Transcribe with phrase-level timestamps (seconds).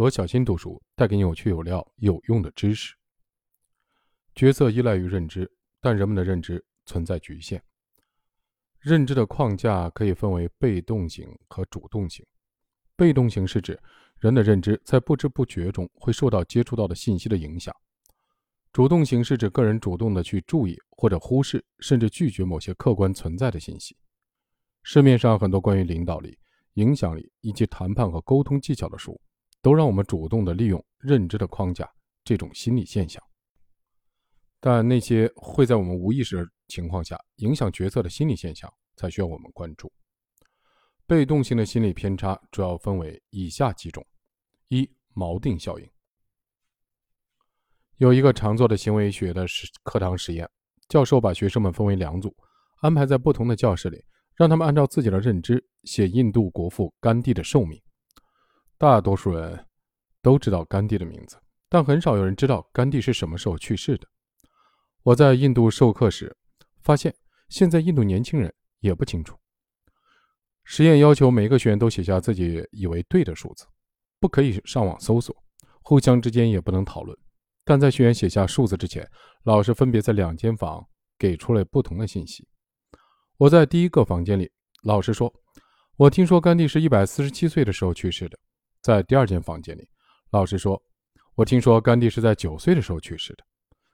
[0.00, 2.94] 罗小新读书带给你有趣、有料、有用的知识。
[4.34, 7.62] 决策依赖于认知，但人们的认知存在局限。
[8.78, 12.24] 认知的框架可以分为被动型和主动型。
[12.96, 13.78] 被动型是指
[14.16, 17.76] 人的认知在不知不觉中会受到接触到的信息的影响。
[18.72, 23.94] 主动型是指个人主动的去注意或者忽视，甚至拒绝某些客观存在的信息。
[24.82, 26.38] 市面上很多关于领导力。
[26.74, 29.20] 影响力以及谈判和沟通技巧的书，
[29.62, 31.88] 都让我们主动地利用认知的框架
[32.24, 33.22] 这种心理现象。
[34.60, 39.90] 但那些会在我们无意识的情况下影响决策的心理现象，才需要我们关注。
[41.06, 44.06] 被动性的心理偏差主要分为以下几种：
[44.68, 45.90] 一、锚定效应。
[47.96, 50.48] 有一个常做的行为学的实课堂实验，
[50.88, 52.34] 教授把学生们分为两组，
[52.80, 54.04] 安排在不同的教室里。
[54.36, 57.78] 让他们按照自己的认知写印度国父甘地的寿命。
[58.80, 59.62] 大多数人
[60.22, 61.36] 都知道甘地的名字，
[61.68, 64.08] 但很少有人知道甘地是什么时候去世的。
[65.02, 66.34] 我在印度授课时
[66.80, 67.14] 发现，
[67.50, 69.36] 现在印度年轻人也不清楚。
[70.64, 73.66] 实验要求每个学员都写下自己以为对的数字，
[74.18, 75.36] 不可以上网搜索，
[75.82, 77.14] 互相之间也不能讨论。
[77.66, 79.06] 但在学员写下数字之前，
[79.42, 80.82] 老师分别在两间房
[81.18, 82.48] 给出了不同的信息。
[83.36, 84.50] 我在第一个房间里，
[84.84, 85.30] 老师说，
[85.98, 88.38] 我听说甘地是一百四十七岁的时候去世的。
[88.82, 89.88] 在第二间房间里，
[90.30, 90.82] 老实说，
[91.34, 93.44] 我听说甘地是在九岁的时候去世的。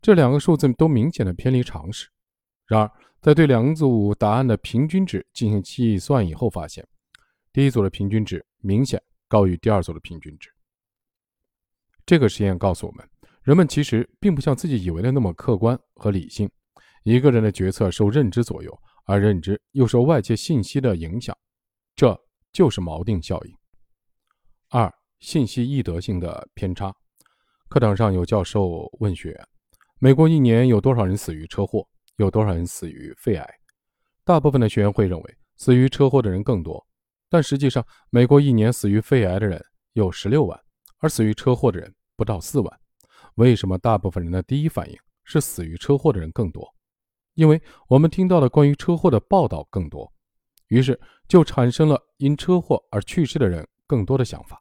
[0.00, 2.08] 这两个数字都明显的偏离常识。
[2.66, 6.86] 然而，在对两组答案的平均值进行计算以后，发现
[7.52, 10.50] 第一组的平均值明显高于第二组的平均值。
[12.06, 13.08] 这个实验告诉我们，
[13.42, 16.50] 人们其实并不像自己以为的那么客观和理性。
[17.02, 18.78] 一个人的决策受认知左右。
[19.10, 21.34] 而认知又受外界信息的影响，
[21.96, 22.14] 这
[22.52, 23.57] 就是锚定效应。
[25.20, 26.94] 信息易得性的偏差。
[27.68, 29.48] 课堂上有教授问学员
[29.98, 31.86] ：“美国一年有多少人死于车祸？
[32.16, 33.54] 有多少人死于肺癌？”
[34.24, 36.86] 大部分的学员会认为死于车祸的人更多，
[37.28, 39.62] 但实际上，美国一年死于肺癌的人
[39.92, 40.58] 有十六万，
[40.98, 42.80] 而死于车祸的人不到四万。
[43.34, 46.66] 为什么大部分人的第一反应是死于车祸的人更多？
[47.34, 50.12] 因为我们听到的关于车祸的报道更多，
[50.68, 54.60] 于是就产生了因车祸而去世的人更多的想法。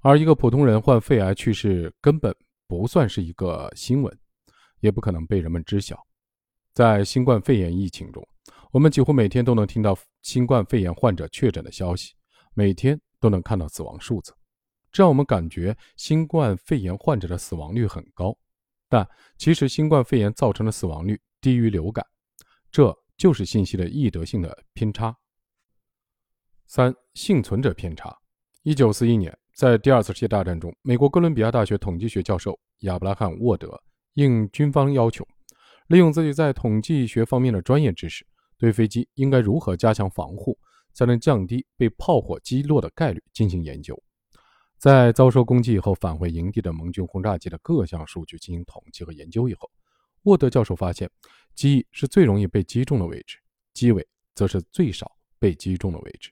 [0.00, 2.34] 而一个普通人患肺癌去世根本
[2.66, 4.18] 不算是一个新闻，
[4.80, 6.06] 也不可能被人们知晓。
[6.72, 8.26] 在新冠肺炎疫情中，
[8.70, 12.14] 我们几乎每天都能听到新冠肺炎患者确诊的消息，
[12.54, 14.32] 每天都能看到死亡数字，
[14.92, 18.36] 这让我们感觉新冠肺炎患者的死亡率很高。
[18.88, 21.20] 但其实，新冠肺炎造成的死亡率。
[21.42, 22.06] 低于流感，
[22.70, 25.16] 这就是信息的易得性的偏差。
[26.66, 28.14] 三、幸存者偏差。
[28.62, 33.78] 一九四一年，在第二次世界大战中，美国哥伦比亚大学统计学教授亚伯拉罕·沃德
[34.14, 35.22] 应军方要求，
[35.88, 38.26] 利用自己在统计学方面的专业知识，
[38.56, 40.58] 对飞机应该如何加强防护，
[40.94, 44.02] 才能降低被炮火击落的概率进行研究。
[44.78, 49.70] 在遭受攻击以后返回营地的盟军轰炸机的各项数据进行统计和研究以后。
[50.22, 51.06] 沃德教授发现，
[51.54, 53.36] 机翼是最容易被击中的位置，
[53.74, 56.30] 机尾则是最少被击中的位置。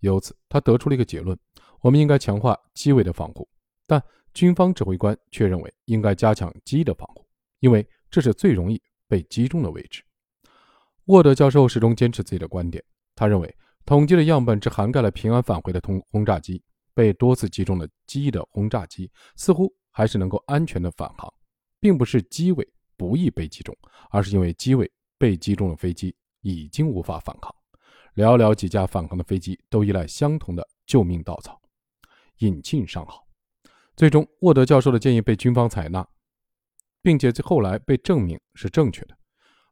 [0.00, 1.38] 由此，他得出了一个结论：
[1.82, 3.46] 我们应该强化机尾的防护。
[3.86, 7.26] 但军方指挥官却认为应该加强机翼的防护，
[7.60, 10.02] 因为这是最容易被击中的位置。
[11.06, 12.82] 沃德教授始终坚持自己的观点，
[13.14, 13.54] 他认为
[13.84, 16.62] 统计的样本只涵盖了平安返回的通轰炸机，
[16.94, 21.30] 被多次击中的机翼的轰炸机似乎还是能够安全的返航，
[21.78, 22.66] 并不是机尾。
[22.94, 23.76] 不易被击中，
[24.10, 24.88] 而是因为机尾
[25.18, 27.52] 被击中的飞机已经无法反抗。
[28.14, 31.60] 寥寥几架返航的飞机都依赖相同的救命稻草——
[32.42, 33.26] 引进上好。
[33.96, 36.06] 最终，沃德教授的建议被军方采纳，
[37.00, 39.16] 并且后来被证明是正确的。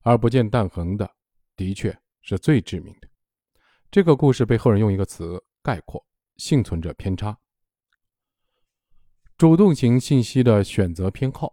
[0.03, 1.11] 而不见弹痕的，
[1.57, 3.09] 的确是最致命的。
[3.91, 6.03] 这个故事被后人用一个词概括：
[6.39, 7.37] 幸存者偏差。
[9.37, 11.53] 主动型信息的选择偏好。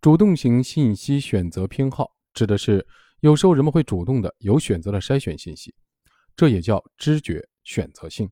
[0.00, 2.86] 主动型信息选择偏好指的是，
[3.20, 5.74] 有时候人们会主动的、有选择的筛选信息，
[6.34, 8.30] 这也叫知觉选择性。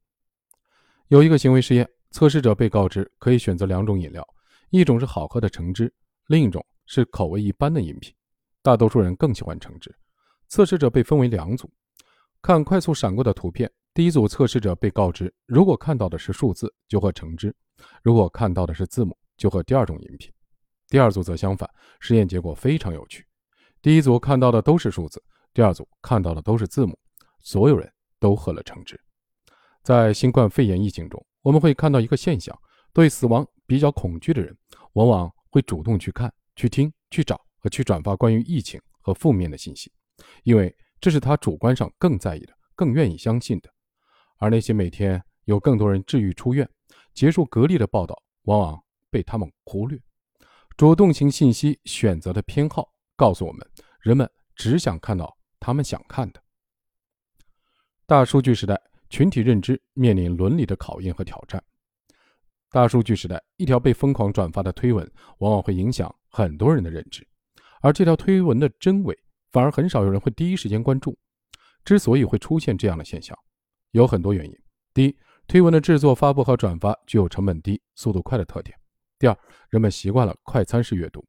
[1.08, 4.26] 有一个行为实验，测试者被告知可以选择两种饮料，
[4.70, 5.92] 一种是好喝的橙汁，
[6.26, 8.14] 另一种是口味一般的饮品。
[8.62, 9.94] 大多数人更喜欢橙汁。
[10.48, 11.70] 测试者被分为两组，
[12.42, 13.70] 看快速闪过的图片。
[13.94, 17.50] 第一组测试者被告知，如果看到的是数字，就喝橙汁；
[18.02, 20.32] 如果看到的是字母，就喝第二种饮品。
[20.88, 21.68] 第二组则相反，
[22.00, 23.24] 实验结果非常有趣。
[23.80, 25.22] 第一组看到的都是数字，
[25.54, 26.98] 第二组看到的都是字母。
[27.42, 29.00] 所有人都喝了橙汁。
[29.82, 32.56] 在新冠肺炎疫情中，我们会看到一个现象：
[32.92, 34.56] 对死亡比较恐惧的人，
[34.92, 39.92] 往往会主动去看、去听、去找和去转发关于疫情和负面的信息，
[40.42, 43.70] 因为这是他主观上更在意的、更愿意相信的。
[44.36, 46.68] 而那些每天有更多人治愈出院、
[47.14, 50.00] 结束隔离的报道，往往被他们忽略。
[50.76, 53.70] 主动型信息选择的偏好告诉我们，
[54.00, 56.42] 人们只想看到他们想看的。
[58.06, 61.62] 大数据时代，群体认知面临伦理的考验和挑战。
[62.70, 65.06] 大数据时代，一条被疯狂转发的推文，
[65.38, 67.26] 往往会影响很多人的认知，
[67.82, 69.18] 而这条推文的真伪，
[69.50, 71.18] 反而很少有人会第一时间关注。
[71.84, 73.36] 之所以会出现这样的现象，
[73.90, 74.56] 有很多原因。
[74.94, 75.18] 第一，
[75.48, 78.78] 推文的制作、发布和转发具有成本低、速度快的特点。
[79.18, 79.36] 第二，
[79.70, 81.26] 人们习惯了快餐式阅读，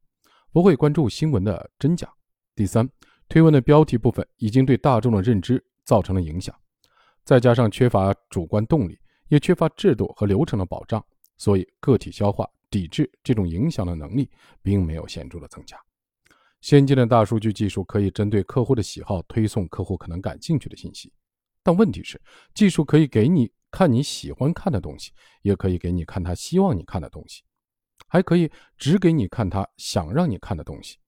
[0.52, 2.08] 不会关注新闻的真假。
[2.54, 2.88] 第三，
[3.28, 6.54] 推文的标题部分已经对大众的认知造成了影响，
[7.24, 8.98] 再加上缺乏主观动力，
[9.28, 11.04] 也缺乏制度和流程的保障。
[11.36, 14.30] 所以，个体消化、抵制这种影响的能力
[14.62, 15.76] 并没有显著的增加。
[16.60, 21.12] 先进的大数据技术可以针对客户的喜好推送客户可能感兴趣的信息，
[21.60, 22.20] 但问题是，
[22.54, 25.10] 技术可以给你看你喜欢看的东西，
[25.42, 27.42] 也可以给你看他希望你看的东西，
[28.06, 30.98] 还可以只给你看他想让你看的东西，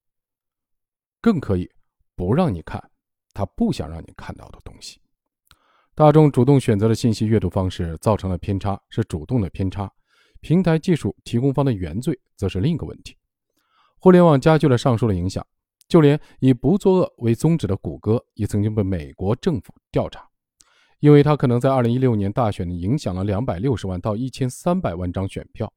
[1.21, 1.71] 更可以
[2.17, 2.91] 不让你看
[3.33, 5.01] 他不想让你看到的东西。
[5.97, 9.89] 大众主动选择的信息阅读方式造成了偏差，是主动的偏差。
[10.41, 13.17] 平台技术提供方的原罪则是另一个问题。
[14.01, 15.47] 互联网加剧了上述的影响，
[15.87, 20.29] 就连以不作恶为宗旨的谷歌也曾经被美国政府调查，
[20.99, 25.73] 因为它可能在2016年大选影响了260万到1300万张选票。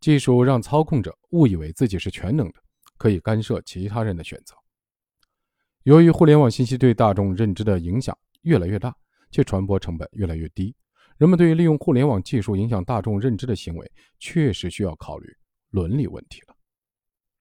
[0.00, 2.54] 技术让操控者误以为自己是全能的，
[2.98, 4.56] 可以干涉其他人的选择。
[5.84, 8.94] 由于互联网信息对大众认知的影响越来越大，
[9.36, 10.74] 且传播成本越来越低。
[11.18, 15.30] 人们对于利用互联网技术影响大众认知的行为，确实需要考虑
[15.72, 16.55] 伦理问题了。